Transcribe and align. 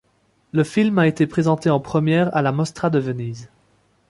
Le 0.51 0.63
film 0.63 0.97
a 0.97 1.05
été 1.05 1.27
présenté 1.27 1.69
en 1.69 1.79
première 1.79 2.35
à 2.35 2.41
la 2.41 2.51
Mostra 2.51 2.89
de 2.89 2.97
Venise. 2.97 3.51